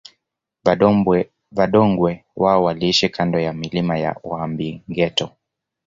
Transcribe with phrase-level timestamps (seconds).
[1.53, 5.29] Vadongwe wao waliishi kando ya milima ya Uhambingeto